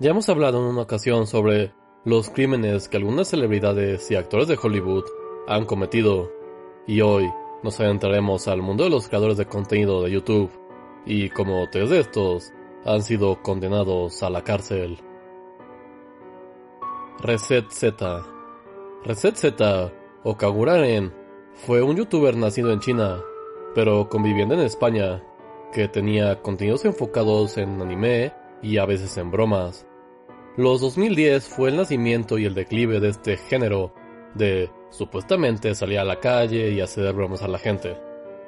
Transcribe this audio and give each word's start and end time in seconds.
Ya 0.00 0.10
hemos 0.10 0.28
hablado 0.28 0.58
en 0.58 0.64
una 0.64 0.82
ocasión 0.82 1.28
sobre 1.28 1.72
los 2.04 2.28
crímenes 2.28 2.88
que 2.88 2.96
algunas 2.96 3.28
celebridades 3.28 4.10
y 4.10 4.16
actores 4.16 4.48
de 4.48 4.58
Hollywood 4.60 5.04
han 5.46 5.66
cometido, 5.66 6.32
y 6.84 7.00
hoy 7.00 7.30
nos 7.62 7.78
adentraremos 7.78 8.48
al 8.48 8.60
mundo 8.60 8.82
de 8.82 8.90
los 8.90 9.08
creadores 9.08 9.36
de 9.36 9.46
contenido 9.46 10.02
de 10.02 10.10
YouTube, 10.10 10.50
y 11.06 11.30
como 11.30 11.70
tres 11.70 11.90
de 11.90 12.00
estos 12.00 12.52
han 12.84 13.02
sido 13.02 13.40
condenados 13.40 14.20
a 14.24 14.30
la 14.30 14.42
cárcel. 14.42 14.98
Reset 17.20 17.70
Z 17.70 18.26
Reset 19.04 19.36
Z 19.36 19.92
o 20.24 20.36
Kaguraren 20.36 21.14
fue 21.52 21.82
un 21.82 21.94
youtuber 21.94 22.36
nacido 22.36 22.72
en 22.72 22.80
China, 22.80 23.20
pero 23.76 24.08
conviviendo 24.08 24.54
en 24.54 24.60
España, 24.62 25.22
que 25.72 25.86
tenía 25.86 26.42
contenidos 26.42 26.84
enfocados 26.84 27.58
en 27.58 27.80
anime 27.80 28.32
y 28.64 28.78
a 28.78 28.86
veces 28.86 29.16
en 29.18 29.30
bromas. 29.30 29.86
Los 30.56 30.80
2010 30.80 31.48
fue 31.48 31.68
el 31.68 31.76
nacimiento 31.76 32.38
y 32.38 32.46
el 32.46 32.54
declive 32.54 32.98
de 32.98 33.10
este 33.10 33.36
género, 33.36 33.92
de 34.34 34.70
supuestamente 34.90 35.74
salir 35.74 35.98
a 35.98 36.04
la 36.04 36.18
calle 36.18 36.70
y 36.70 36.80
hacer 36.80 37.12
bromas 37.12 37.42
a 37.42 37.48
la 37.48 37.58
gente. 37.58 37.96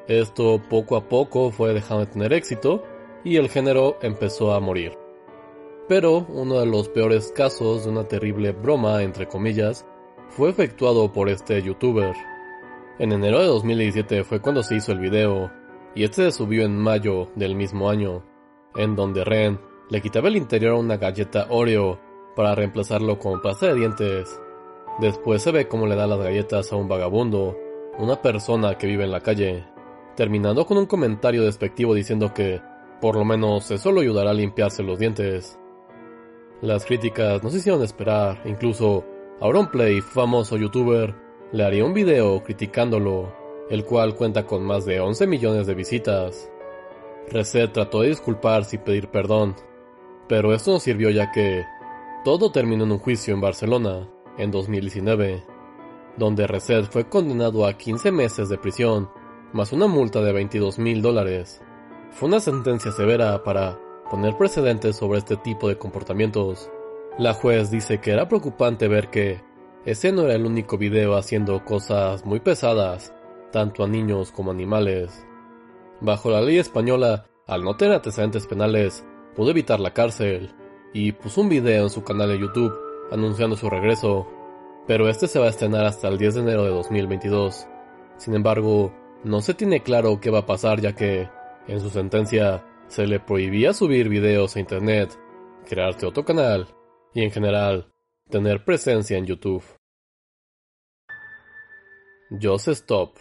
Esto 0.09 0.61
poco 0.71 0.97
a 0.97 1.09
poco 1.09 1.51
fue 1.51 1.75
dejando 1.75 2.07
de 2.07 2.13
tener 2.13 2.33
éxito 2.33 2.83
y 3.25 3.37
el 3.37 3.51
género 3.51 3.99
empezó 4.03 4.55
a 4.55 4.61
morir. 4.61 4.97
Pero 5.89 6.27
uno 6.29 6.61
de 6.61 6.67
los 6.67 6.89
peores 6.89 7.33
casos 7.33 7.85
de 7.85 7.91
una 7.91 8.05
terrible 8.05 8.53
broma, 8.53 9.03
entre 9.03 9.29
comillas, 9.29 9.85
fue 10.29 10.49
efectuado 10.51 11.13
por 11.13 11.29
este 11.29 11.63
youtuber. 11.63 12.15
En 12.99 13.13
enero 13.13 13.41
de 13.41 13.47
2017 13.47 14.25
fue 14.25 14.41
cuando 14.41 14.63
se 14.63 14.77
hizo 14.77 14.93
el 14.93 14.99
video, 14.99 15.53
y 15.95 16.05
este 16.05 16.25
se 16.25 16.33
subió 16.33 16.65
en 16.65 16.77
mayo 16.79 17.29
del 17.35 17.55
mismo 17.55 17.91
año, 17.91 18.25
en 18.75 18.97
donde 18.97 19.25
Ren 19.25 19.59
le 19.89 20.01
quitaba 20.01 20.29
el 20.29 20.37
interior 20.37 20.73
a 20.73 20.79
una 20.79 20.97
galleta 20.97 21.47
Oreo 21.51 21.99
para 22.35 22.55
reemplazarlo 22.55 23.19
con 23.19 23.41
pasta 23.41 23.67
de 23.67 23.75
dientes. 23.75 24.41
Después 25.01 25.43
se 25.43 25.53
ve 25.53 25.69
cómo 25.69 25.87
le 25.87 25.95
da 25.95 26.07
las 26.07 26.19
galletas 26.19 26.73
a 26.73 26.77
un 26.77 26.89
vagabundo, 26.89 27.57
una 27.99 28.21
persona 28.21 28.77
que 28.77 28.87
vive 28.87 29.05
en 29.05 29.13
la 29.13 29.21
calle, 29.21 29.65
terminando 30.17 30.67
con 30.67 30.79
un 30.79 30.87
comentario 30.87 31.45
despectivo 31.45 31.95
diciendo 31.95 32.35
que, 32.35 32.61
por 33.01 33.17
lo 33.17 33.25
menos, 33.25 33.71
eso 33.71 33.93
lo 33.93 34.01
ayudará 34.01 34.31
a 34.31 34.35
limpiarse 34.35 34.83
los 34.83 34.99
dientes. 34.99 35.59
Las 36.63 36.85
críticas 36.85 37.43
no 37.43 37.51
se 37.51 37.59
hicieron 37.59 37.83
esperar, 37.83 38.41
incluso 38.47 39.05
Auronplay, 39.41 40.01
famoso 40.01 40.57
youtuber, 40.57 41.15
le 41.53 41.63
haría 41.63 41.85
un 41.85 41.93
video 41.93 42.43
criticándolo, 42.43 43.33
el 43.71 43.85
cual 43.85 44.15
cuenta 44.15 44.47
con 44.47 44.65
más 44.65 44.87
de 44.87 44.99
11 44.99 45.27
millones 45.27 45.67
de 45.67 45.75
visitas. 45.75 46.51
Reset 47.29 47.73
trató 47.73 48.01
de 48.01 48.09
disculparse 48.09 48.77
y 48.77 48.79
pedir 48.79 49.09
perdón, 49.09 49.55
pero 50.29 50.55
esto 50.55 50.73
no 50.73 50.81
sirvió 50.81 51.11
ya 51.11 51.31
que 51.31 51.65
todo 52.25 52.51
terminó 52.51 52.85
en 52.85 52.93
un 52.93 52.99
juicio 52.99 53.35
en 53.35 53.41
Barcelona, 53.41 54.09
en 54.39 54.51
2019, 54.51 55.45
donde 56.17 56.47
Reset 56.47 56.85
fue 56.87 57.09
condenado 57.09 57.67
a 57.67 57.75
15 57.75 58.11
meses 58.11 58.49
de 58.49 58.59
prisión, 58.59 59.09
más 59.53 59.73
una 59.73 59.87
multa 59.87 60.21
de 60.21 60.33
22 60.33 60.79
mil 60.79 61.03
dólares. 61.03 61.63
Fue 62.11 62.29
una 62.29 62.41
sentencia 62.41 62.91
severa 62.91 63.43
para 63.45 63.79
poner 64.11 64.37
precedentes 64.37 64.97
sobre 64.97 65.19
este 65.19 65.37
tipo 65.37 65.69
de 65.69 65.79
comportamientos. 65.79 66.71
La 67.19 67.33
juez 67.33 67.71
dice 67.71 68.01
que 68.01 68.11
era 68.11 68.29
preocupante 68.29 68.89
ver 68.89 69.11
que 69.11 69.41
ese 69.85 70.11
no 70.11 70.23
era 70.23 70.35
el 70.35 70.47
único 70.47 70.79
video 70.79 71.17
haciendo 71.17 71.65
cosas 71.65 72.25
muy 72.25 72.41
pesadas, 72.41 73.15
tanto 73.53 73.85
a 73.85 73.89
niños 73.89 74.33
como 74.33 74.51
animales. 74.51 75.25
Bajo 76.01 76.31
la 76.31 76.41
ley 76.41 76.59
española, 76.59 77.27
al 77.47 77.63
no 77.63 77.77
tener 77.77 77.95
antecedentes 77.95 78.47
penales, 78.47 79.05
pudo 79.37 79.51
evitar 79.51 79.79
la 79.79 79.93
cárcel 79.93 80.51
y 80.93 81.13
puso 81.13 81.43
un 81.43 81.49
video 81.49 81.85
en 81.85 81.91
su 81.91 82.03
canal 82.03 82.31
de 82.31 82.39
YouTube 82.39 82.75
anunciando 83.13 83.55
su 83.55 83.69
regreso, 83.69 84.27
pero 84.87 85.09
este 85.09 85.29
se 85.29 85.39
va 85.39 85.47
a 85.47 85.51
estrenar 85.51 85.85
hasta 85.85 86.09
el 86.09 86.19
10 86.19 86.35
de 86.35 86.41
enero 86.41 86.65
de 86.65 86.71
2022. 86.71 87.67
Sin 88.17 88.35
embargo, 88.35 88.93
no 89.23 89.41
se 89.43 89.55
tiene 89.55 89.83
claro 89.83 90.21
qué 90.21 90.31
va 90.31 90.41
a 90.41 90.47
pasar 90.47 90.81
ya 90.81 90.95
que, 90.95 91.29
en 91.69 91.81
su 91.81 91.91
sentencia, 91.91 92.65
se 92.89 93.07
le 93.07 93.21
prohibía 93.21 93.73
subir 93.73 94.09
videos 94.09 94.57
a 94.57 94.61
internet, 94.61 95.17
crearse 95.69 96.07
otro 96.07 96.25
canal 96.25 96.69
y 97.15 97.23
en 97.23 97.31
general 97.31 97.93
tener 98.31 98.65
presencia 98.65 99.19
en 99.19 99.27
YouTube. 99.27 99.63
Jose 102.41 102.73
Stop 102.73 103.19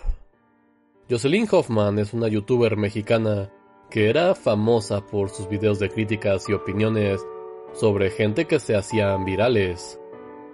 Jocelyn 1.08 1.48
Hoffman 1.52 2.00
es 2.00 2.14
una 2.14 2.28
youtuber 2.28 2.78
mexicana 2.78 3.52
que 3.90 4.10
era 4.10 4.36
famosa 4.36 5.06
por 5.06 5.30
sus 5.30 5.48
videos 5.48 5.80
de 5.80 5.90
críticas 5.90 6.50
y 6.50 6.54
opiniones 6.54 7.26
sobre 7.74 8.10
gente 8.10 8.46
que 8.46 8.60
se 8.60 8.76
hacían 8.76 9.26
virales, 9.26 10.00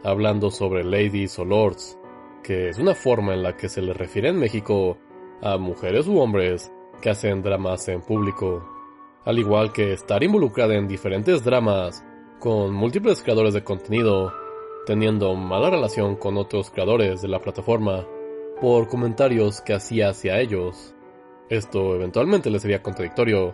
hablando 0.03 0.51
sobre 0.51 0.83
ladies 0.83 1.37
o 1.39 1.45
lords, 1.45 1.97
que 2.43 2.69
es 2.69 2.79
una 2.79 2.95
forma 2.95 3.33
en 3.33 3.43
la 3.43 3.55
que 3.55 3.69
se 3.69 3.81
le 3.81 3.93
refiere 3.93 4.29
en 4.29 4.39
México 4.39 4.97
a 5.41 5.57
mujeres 5.57 6.07
u 6.07 6.19
hombres 6.19 6.71
que 7.01 7.09
hacen 7.09 7.41
dramas 7.41 7.87
en 7.87 8.01
público, 8.01 8.63
al 9.25 9.39
igual 9.39 9.71
que 9.71 9.93
estar 9.93 10.23
involucrada 10.23 10.75
en 10.75 10.87
diferentes 10.87 11.43
dramas 11.43 12.03
con 12.39 12.73
múltiples 12.73 13.21
creadores 13.21 13.53
de 13.53 13.63
contenido, 13.63 14.33
teniendo 14.85 15.35
mala 15.35 15.69
relación 15.69 16.15
con 16.15 16.37
otros 16.37 16.71
creadores 16.71 17.21
de 17.21 17.27
la 17.27 17.39
plataforma 17.39 18.05
por 18.59 18.87
comentarios 18.87 19.61
que 19.61 19.73
hacía 19.73 20.09
hacia 20.09 20.39
ellos. 20.39 20.95
Esto 21.51 21.95
eventualmente 21.95 22.49
le 22.49 22.59
sería 22.59 22.81
contradictorio, 22.81 23.53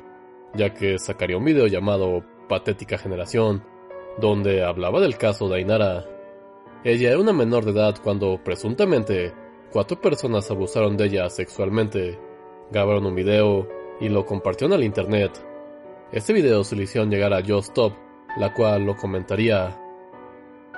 ya 0.54 0.72
que 0.72 1.00
sacaría 1.00 1.36
un 1.36 1.46
video 1.46 1.66
llamado 1.66 2.24
Patética 2.48 3.00
Generación, 3.00 3.64
donde 4.20 4.64
hablaba 4.64 5.02
del 5.02 5.18
caso 5.18 5.50
de 5.50 5.56
Ainara. 5.56 6.06
Ella 6.84 7.10
era 7.10 7.20
una 7.20 7.34
menor 7.34 7.66
de 7.66 7.72
edad 7.72 7.96
cuando 8.04 8.40
presuntamente 8.44 9.34
cuatro 9.72 10.00
personas 10.00 10.52
abusaron 10.52 10.96
de 10.96 11.06
ella 11.06 11.28
sexualmente, 11.32 12.20
grabaron 12.70 13.08
un 13.08 13.16
video 13.16 13.68
y 14.00 14.10
lo 14.10 14.28
compartieron 14.28 14.74
al 14.74 14.84
internet. 14.84 15.32
Este 16.12 16.34
video 16.34 16.64
se 16.64 16.76
le 16.76 16.84
hicieron 16.84 17.10
llegar 17.10 17.34
a 17.34 17.42
Just 17.42 17.70
Stop 17.70 17.94
la 18.38 18.54
cual 18.54 18.86
lo 18.86 18.96
comentaría. 18.96 19.76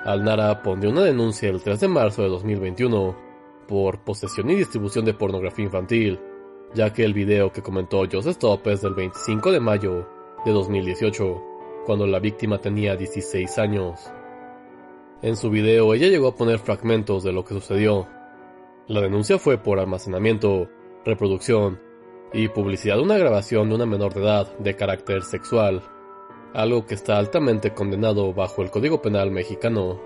Alnara 0.06 0.62
pondría 0.62 0.90
una 0.90 1.02
denuncia 1.02 1.50
el 1.50 1.62
3 1.62 1.80
de 1.80 1.88
marzo 1.88 2.22
de 2.22 2.28
2021 2.30 3.14
por 3.68 3.98
posesión 3.98 4.48
y 4.48 4.54
distribución 4.54 5.04
de 5.04 5.12
pornografía 5.12 5.66
infantil, 5.66 6.18
ya 6.74 6.92
que 6.92 7.04
el 7.04 7.14
video 7.14 7.52
que 7.52 7.62
comentó 7.62 8.04
Joseph 8.10 8.32
Stop 8.32 8.66
es 8.68 8.82
del 8.82 8.94
25 8.94 9.52
de 9.52 9.60
mayo 9.60 10.08
de 10.44 10.52
2018, 10.52 11.42
cuando 11.86 12.06
la 12.06 12.18
víctima 12.18 12.58
tenía 12.58 12.96
16 12.96 13.58
años. 13.58 14.00
En 15.22 15.36
su 15.36 15.50
video 15.50 15.92
ella 15.94 16.08
llegó 16.08 16.28
a 16.28 16.36
poner 16.36 16.58
fragmentos 16.58 17.22
de 17.24 17.32
lo 17.32 17.44
que 17.44 17.54
sucedió. 17.54 18.06
La 18.86 19.00
denuncia 19.00 19.38
fue 19.38 19.58
por 19.58 19.78
almacenamiento, 19.78 20.68
reproducción 21.04 21.80
y 22.32 22.48
publicidad 22.48 22.96
de 22.96 23.02
una 23.02 23.18
grabación 23.18 23.68
de 23.68 23.74
una 23.74 23.86
menor 23.86 24.14
de 24.14 24.20
edad 24.20 24.58
de 24.58 24.76
carácter 24.76 25.22
sexual 25.22 25.82
algo 26.54 26.86
que 26.86 26.94
está 26.94 27.18
altamente 27.18 27.72
condenado 27.72 28.32
bajo 28.32 28.62
el 28.62 28.70
Código 28.70 29.00
Penal 29.00 29.30
mexicano. 29.30 30.00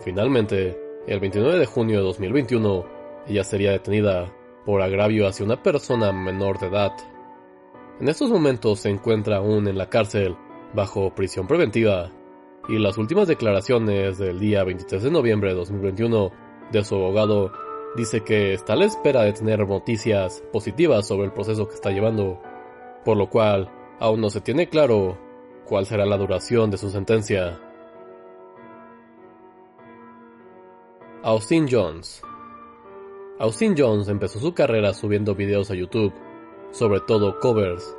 Finalmente, 0.00 0.78
el 1.06 1.20
29 1.20 1.58
de 1.58 1.66
junio 1.66 1.98
de 1.98 2.04
2021, 2.04 2.84
ella 3.28 3.44
sería 3.44 3.72
detenida 3.72 4.32
por 4.64 4.82
agravio 4.82 5.26
hacia 5.26 5.44
una 5.44 5.62
persona 5.62 6.12
menor 6.12 6.58
de 6.58 6.66
edad. 6.68 6.92
En 8.00 8.08
estos 8.08 8.30
momentos 8.30 8.80
se 8.80 8.90
encuentra 8.90 9.38
aún 9.38 9.68
en 9.68 9.76
la 9.76 9.88
cárcel, 9.88 10.36
bajo 10.74 11.14
prisión 11.14 11.46
preventiva, 11.46 12.10
y 12.68 12.78
las 12.78 12.98
últimas 12.98 13.28
declaraciones 13.28 14.18
del 14.18 14.38
día 14.38 14.64
23 14.64 15.02
de 15.02 15.10
noviembre 15.10 15.50
de 15.50 15.56
2021 15.56 16.30
de 16.70 16.84
su 16.84 16.94
abogado 16.94 17.52
dice 17.96 18.22
que 18.22 18.52
está 18.52 18.74
a 18.74 18.76
la 18.76 18.84
espera 18.84 19.22
de 19.22 19.32
tener 19.32 19.66
noticias 19.66 20.42
positivas 20.52 21.06
sobre 21.06 21.26
el 21.26 21.32
proceso 21.32 21.68
que 21.68 21.74
está 21.74 21.90
llevando, 21.90 22.40
por 23.04 23.16
lo 23.16 23.28
cual 23.28 23.70
aún 23.98 24.20
no 24.20 24.30
se 24.30 24.40
tiene 24.40 24.68
claro 24.68 25.18
cuál 25.64 25.86
será 25.86 26.06
la 26.06 26.16
duración 26.16 26.70
de 26.70 26.78
su 26.78 26.90
sentencia. 26.90 27.60
Austin 31.22 31.66
Jones 31.70 32.22
Austin 33.40 33.74
Jones 33.74 34.08
empezó 34.08 34.38
su 34.38 34.52
carrera 34.52 34.92
subiendo 34.92 35.34
videos 35.34 35.70
a 35.70 35.74
YouTube, 35.74 36.12
sobre 36.72 37.00
todo 37.00 37.38
covers. 37.40 37.96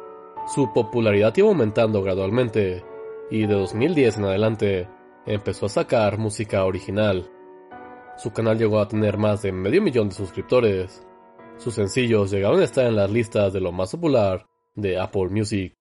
Su 0.53 0.71
popularidad 0.71 1.35
iba 1.35 1.47
aumentando 1.47 2.03
gradualmente, 2.03 2.85
y 3.31 3.47
de 3.47 3.55
2010 3.55 4.17
en 4.19 4.25
adelante 4.25 4.87
empezó 5.25 5.65
a 5.65 5.69
sacar 5.69 6.19
música 6.19 6.63
original. 6.63 7.27
Su 8.17 8.31
canal 8.31 8.59
llegó 8.59 8.79
a 8.79 8.87
tener 8.87 9.17
más 9.17 9.41
de 9.41 9.51
medio 9.51 9.81
millón 9.81 10.09
de 10.09 10.15
suscriptores. 10.15 11.03
Sus 11.57 11.73
sencillos 11.73 12.29
llegaron 12.29 12.61
a 12.61 12.65
estar 12.65 12.85
en 12.85 12.95
las 12.95 13.09
listas 13.09 13.51
de 13.51 13.61
lo 13.61 13.71
más 13.71 13.89
popular 13.93 14.45
de 14.75 14.99
Apple 14.99 15.29
Music. 15.29 15.73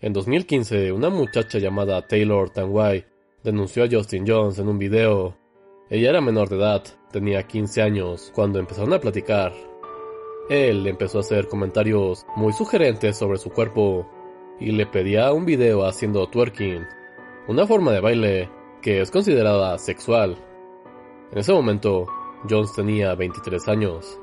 En 0.00 0.12
2015, 0.12 0.92
una 0.92 1.10
muchacha 1.10 1.58
llamada 1.58 2.06
Taylor 2.06 2.50
Tanway 2.50 3.04
denunció 3.42 3.82
a 3.82 3.88
Justin 3.90 4.24
Jones 4.24 4.60
en 4.60 4.68
un 4.68 4.78
video. 4.78 5.36
Ella 5.88 6.10
era 6.10 6.20
menor 6.20 6.48
de 6.48 6.56
edad, 6.56 6.82
tenía 7.12 7.46
15 7.46 7.80
años, 7.80 8.32
cuando 8.34 8.58
empezaron 8.58 8.92
a 8.92 8.98
platicar. 8.98 9.52
Él 10.50 10.84
empezó 10.88 11.18
a 11.18 11.20
hacer 11.20 11.46
comentarios 11.46 12.26
muy 12.34 12.52
sugerentes 12.52 13.16
sobre 13.16 13.38
su 13.38 13.50
cuerpo 13.50 14.04
y 14.58 14.72
le 14.72 14.86
pedía 14.86 15.32
un 15.32 15.44
video 15.44 15.86
haciendo 15.86 16.26
twerking. 16.26 16.84
una 17.46 17.68
forma 17.68 17.92
de 17.92 18.00
baile 18.00 18.50
que 18.82 19.00
es 19.00 19.12
considerada 19.12 19.78
sexual. 19.78 20.36
En 21.30 21.38
ese 21.38 21.52
momento, 21.52 22.06
Jones 22.50 22.72
tenía 22.74 23.14
23 23.14 23.68
años. 23.68 24.18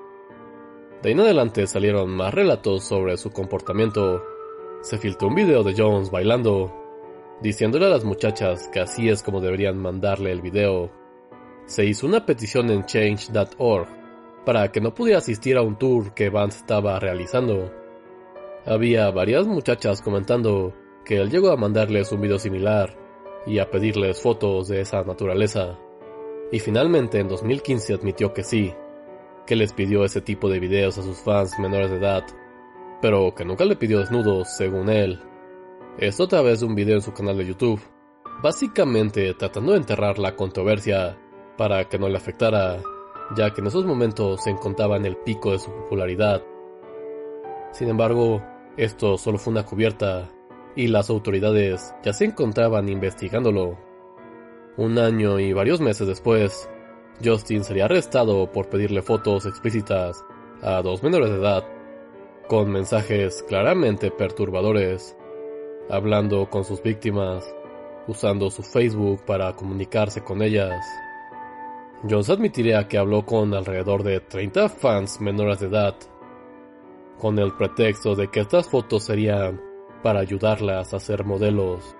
De 1.01 1.09
ahí 1.09 1.13
en 1.13 1.21
adelante 1.21 1.65
salieron 1.65 2.09
más 2.09 2.33
relatos 2.33 2.83
sobre 2.83 3.15
su 3.15 3.31
comportamiento. 3.31 4.21
Se 4.81 4.97
filtró 4.97 5.29
un 5.29 5.35
video 5.35 5.63
de 5.63 5.75
Jones 5.77 6.11
bailando, 6.11 6.73
diciéndole 7.41 7.85
a 7.85 7.89
las 7.89 8.03
muchachas 8.03 8.67
que 8.67 8.81
así 8.81 9.07
es 9.07 9.23
como 9.23 9.39
deberían 9.39 9.77
mandarle 9.77 10.33
el 10.33 10.41
video. 10.41 11.02
Se 11.65 11.85
hizo 11.85 12.07
una 12.07 12.25
petición 12.25 12.69
en 12.69 12.85
change.org 12.85 13.87
para 14.45 14.71
que 14.71 14.81
no 14.81 14.93
pudiera 14.93 15.19
asistir 15.19 15.57
a 15.57 15.61
un 15.61 15.77
tour 15.77 16.13
que 16.13 16.29
Vance 16.29 16.59
estaba 16.59 16.99
realizando. 16.99 17.71
Había 18.65 19.09
varias 19.11 19.47
muchachas 19.47 20.01
comentando 20.01 20.73
que 21.05 21.17
él 21.17 21.29
llegó 21.29 21.51
a 21.51 21.57
mandarles 21.57 22.11
un 22.11 22.21
video 22.21 22.39
similar 22.39 22.97
y 23.45 23.59
a 23.59 23.69
pedirles 23.69 24.21
fotos 24.21 24.67
de 24.67 24.81
esa 24.81 25.03
naturaleza. 25.03 25.77
Y 26.51 26.59
finalmente 26.59 27.19
en 27.19 27.27
2015 27.27 27.93
admitió 27.93 28.33
que 28.33 28.43
sí, 28.43 28.73
que 29.45 29.55
les 29.55 29.73
pidió 29.73 30.03
ese 30.05 30.21
tipo 30.21 30.49
de 30.49 30.59
videos 30.59 30.97
a 30.97 31.03
sus 31.03 31.17
fans 31.19 31.57
menores 31.59 31.89
de 31.89 31.97
edad, 31.97 32.23
pero 33.01 33.33
que 33.35 33.45
nunca 33.45 33.65
le 33.65 33.75
pidió 33.75 33.99
desnudos, 33.99 34.55
según 34.55 34.89
él. 34.89 35.21
Esto 35.97 36.23
a 36.23 36.27
través 36.27 36.59
de 36.59 36.65
un 36.65 36.75
video 36.75 36.95
en 36.95 37.01
su 37.01 37.13
canal 37.13 37.37
de 37.37 37.45
YouTube, 37.45 37.81
básicamente 38.41 39.33
tratando 39.33 39.73
de 39.73 39.79
enterrar 39.79 40.19
la 40.19 40.35
controversia 40.35 41.17
para 41.57 41.87
que 41.89 41.99
no 41.99 42.09
le 42.09 42.17
afectara, 42.17 42.81
ya 43.35 43.51
que 43.53 43.61
en 43.61 43.67
esos 43.67 43.85
momentos 43.85 44.43
se 44.43 44.49
encontraba 44.49 44.97
en 44.97 45.05
el 45.05 45.17
pico 45.17 45.51
de 45.51 45.59
su 45.59 45.71
popularidad. 45.71 46.43
Sin 47.71 47.89
embargo, 47.89 48.41
esto 48.77 49.17
solo 49.17 49.37
fue 49.37 49.51
una 49.51 49.65
cubierta, 49.65 50.29
y 50.75 50.87
las 50.87 51.09
autoridades 51.09 51.93
ya 52.03 52.13
se 52.13 52.25
encontraban 52.25 52.89
investigándolo. 52.89 53.77
Un 54.77 54.97
año 54.97 55.39
y 55.39 55.53
varios 55.53 55.81
meses 55.81 56.07
después, 56.07 56.69
Justin 57.23 57.63
sería 57.63 57.85
arrestado 57.85 58.51
por 58.51 58.69
pedirle 58.69 59.01
fotos 59.01 59.45
explícitas 59.45 60.25
a 60.61 60.81
dos 60.81 61.03
menores 61.03 61.29
de 61.29 61.37
edad, 61.37 61.63
con 62.47 62.71
mensajes 62.71 63.43
claramente 63.47 64.11
perturbadores, 64.11 65.15
hablando 65.89 66.49
con 66.49 66.63
sus 66.63 66.81
víctimas, 66.81 67.45
usando 68.07 68.49
su 68.49 68.63
Facebook 68.63 69.23
para 69.25 69.53
comunicarse 69.53 70.23
con 70.23 70.41
ellas. 70.41 70.83
Jones 72.07 72.29
admitiría 72.29 72.87
que 72.87 72.97
habló 72.97 73.25
con 73.25 73.53
alrededor 73.53 74.03
de 74.03 74.19
30 74.19 74.67
fans 74.67 75.21
menores 75.21 75.61
de 75.61 75.67
edad, 75.67 75.95
con 77.17 77.39
el 77.39 77.53
pretexto 77.53 78.13
de 78.13 78.29
que 78.29 78.41
estas 78.41 78.67
fotos 78.67 79.05
serían 79.05 79.61
para 80.01 80.19
ayudarlas 80.19 80.93
a 80.93 80.99
ser 80.99 81.23
modelos. 81.23 81.95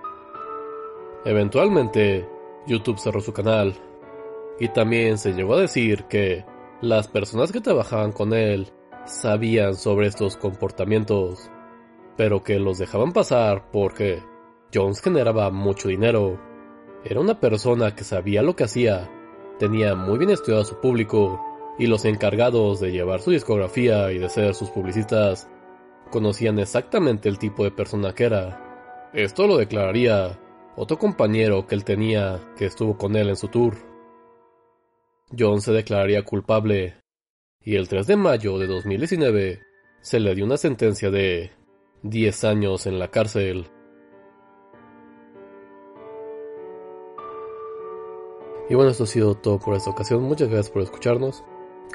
Eventualmente, 1.24 2.28
YouTube 2.66 2.98
cerró 2.98 3.20
su 3.20 3.32
canal 3.32 3.74
y 4.60 4.68
también 4.68 5.16
se 5.16 5.32
llegó 5.32 5.54
a 5.54 5.60
decir 5.60 6.04
que 6.04 6.44
las 6.82 7.08
personas 7.08 7.50
que 7.50 7.62
trabajaban 7.62 8.12
con 8.12 8.34
él 8.34 8.70
sabían 9.06 9.74
sobre 9.74 10.08
estos 10.08 10.36
comportamientos, 10.36 11.50
pero 12.18 12.42
que 12.42 12.58
los 12.58 12.76
dejaban 12.76 13.12
pasar 13.12 13.70
porque 13.72 14.22
Jones 14.72 15.00
generaba 15.00 15.50
mucho 15.50 15.88
dinero. 15.88 16.38
Era 17.04 17.20
una 17.20 17.40
persona 17.40 17.94
que 17.94 18.04
sabía 18.04 18.42
lo 18.42 18.54
que 18.54 18.64
hacía, 18.64 19.10
tenía 19.58 19.94
muy 19.94 20.18
bien 20.18 20.30
estudiado 20.30 20.62
a 20.62 20.66
su 20.66 20.80
público 20.80 21.40
y 21.78 21.86
los 21.86 22.04
encargados 22.04 22.80
de 22.80 22.92
llevar 22.92 23.20
su 23.20 23.30
discografía 23.30 24.12
y 24.12 24.18
de 24.18 24.28
ser 24.28 24.54
sus 24.54 24.70
publicistas 24.70 25.48
conocían 26.10 26.58
exactamente 26.58 27.28
el 27.28 27.38
tipo 27.38 27.64
de 27.64 27.70
persona 27.70 28.14
que 28.14 28.24
era. 28.24 29.10
Esto 29.12 29.46
lo 29.46 29.56
declararía 29.56 30.38
otro 30.76 30.98
compañero 30.98 31.66
que 31.66 31.74
él 31.74 31.84
tenía 31.84 32.40
que 32.56 32.66
estuvo 32.66 32.96
con 32.96 33.16
él 33.16 33.28
en 33.28 33.36
su 33.36 33.48
tour. 33.48 33.76
John 35.36 35.60
se 35.60 35.72
declararía 35.72 36.22
culpable 36.22 36.96
y 37.60 37.76
el 37.76 37.88
3 37.88 38.06
de 38.06 38.16
mayo 38.16 38.58
de 38.58 38.66
2019 38.66 39.60
se 40.00 40.20
le 40.20 40.34
dio 40.34 40.44
una 40.44 40.56
sentencia 40.56 41.10
de 41.10 41.50
10 42.02 42.44
años 42.44 42.86
en 42.86 42.98
la 42.98 43.08
cárcel. 43.10 43.66
Y 48.68 48.74
bueno, 48.74 48.90
esto 48.90 49.04
ha 49.04 49.06
sido 49.06 49.34
todo 49.34 49.58
por 49.58 49.74
esta 49.74 49.90
ocasión. 49.90 50.22
Muchas 50.22 50.48
gracias 50.48 50.70
por 50.70 50.82
escucharnos. 50.82 51.44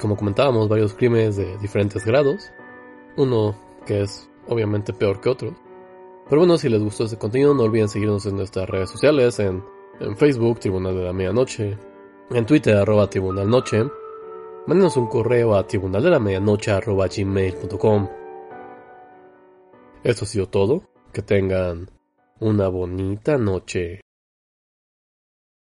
Como 0.00 0.16
comentábamos, 0.16 0.68
varios 0.68 0.94
crímenes 0.94 1.36
de 1.36 1.58
diferentes 1.58 2.04
grados. 2.04 2.50
Uno 3.16 3.56
que 3.86 4.02
es 4.02 4.30
obviamente 4.48 4.92
peor 4.92 5.20
que 5.20 5.28
otro. 5.28 5.54
Pero 6.28 6.40
bueno, 6.40 6.58
si 6.58 6.68
les 6.68 6.82
gustó 6.82 7.04
este 7.04 7.18
contenido, 7.18 7.54
no 7.54 7.64
olviden 7.64 7.88
seguirnos 7.88 8.24
en 8.26 8.36
nuestras 8.36 8.68
redes 8.68 8.90
sociales, 8.90 9.38
en, 9.40 9.64
en 9.98 10.16
Facebook, 10.16 10.60
Tribunal 10.60 10.94
de 10.94 11.02
la 11.02 11.12
Medianoche, 11.12 11.76
en 12.30 12.46
Twitter, 12.46 12.76
arroba 12.76 13.10
Tribunal 13.10 13.48
Noche. 13.48 13.84
Mándenos 14.66 14.96
un 14.96 15.08
correo 15.08 15.56
a 15.56 15.66
tribunal 15.66 16.02
de 16.02 16.10
la 16.10 16.20
medianoche 16.20 16.70
arroba 16.70 17.08
gmail.com. 17.08 18.08
Esto 20.04 20.24
ha 20.24 20.28
sido 20.28 20.46
todo. 20.46 20.82
Que 21.12 21.22
tengan 21.22 21.90
una 22.38 22.68
bonita 22.68 23.36
noche. 23.36 24.00